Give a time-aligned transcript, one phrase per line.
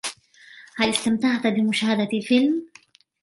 [0.77, 2.61] هل استمتعت بمشاهدة الفلم؟